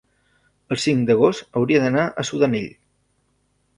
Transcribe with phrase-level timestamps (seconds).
[0.75, 2.69] el cinc d'agost hauria d'anar a Sudanell.